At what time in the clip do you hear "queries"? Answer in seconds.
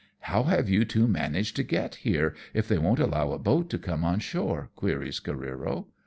4.75-5.19